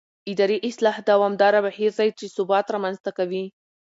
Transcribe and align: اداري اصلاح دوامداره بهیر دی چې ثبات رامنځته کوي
اداري 0.31 0.57
اصلاح 0.69 0.97
دوامداره 1.09 1.59
بهیر 1.65 1.91
دی 1.99 2.09
چې 2.19 2.25
ثبات 2.35 2.65
رامنځته 2.75 3.11
کوي 3.17 3.45